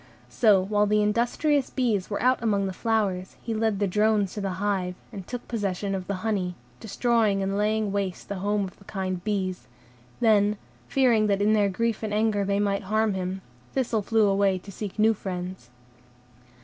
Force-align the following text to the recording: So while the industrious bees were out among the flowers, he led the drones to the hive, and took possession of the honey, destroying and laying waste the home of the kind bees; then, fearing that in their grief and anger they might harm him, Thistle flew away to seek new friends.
So 0.29 0.59
while 0.63 0.87
the 0.87 1.03
industrious 1.03 1.69
bees 1.69 2.09
were 2.09 2.19
out 2.23 2.41
among 2.41 2.65
the 2.65 2.73
flowers, 2.73 3.35
he 3.39 3.53
led 3.53 3.77
the 3.77 3.85
drones 3.85 4.33
to 4.33 4.41
the 4.41 4.53
hive, 4.57 4.95
and 5.13 5.27
took 5.27 5.47
possession 5.47 5.93
of 5.93 6.07
the 6.07 6.25
honey, 6.25 6.55
destroying 6.79 7.43
and 7.43 7.55
laying 7.55 7.91
waste 7.91 8.27
the 8.27 8.39
home 8.39 8.63
of 8.63 8.77
the 8.79 8.85
kind 8.85 9.23
bees; 9.23 9.67
then, 10.19 10.57
fearing 10.87 11.27
that 11.27 11.39
in 11.39 11.53
their 11.53 11.69
grief 11.69 12.01
and 12.01 12.15
anger 12.15 12.43
they 12.43 12.59
might 12.59 12.85
harm 12.85 13.13
him, 13.13 13.41
Thistle 13.73 14.01
flew 14.01 14.25
away 14.25 14.57
to 14.57 14.71
seek 14.71 14.97
new 14.97 15.13
friends. 15.13 15.69